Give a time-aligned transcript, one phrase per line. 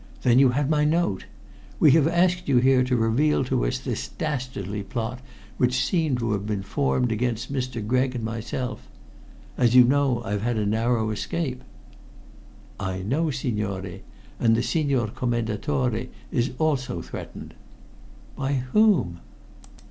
[0.23, 1.25] "Then you had my note!
[1.79, 5.19] We have asked you here to reveal to us this dastardly plot
[5.57, 7.85] which seemed to have been formed against Mr.
[7.85, 8.89] Gregg and myself.
[9.59, 11.63] As you know, I've had a narrow escape."
[12.79, 14.01] "I know, signore.
[14.39, 17.53] And the Signor Commendatore is also threatened."
[18.35, 19.19] "By whom?"